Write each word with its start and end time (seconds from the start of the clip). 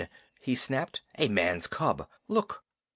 he 0.41 0.55
snapped. 0.55 1.03
"A 1.19 1.27
man's 1.27 1.67
cub. 1.67 2.09
Look!" 2.27 2.63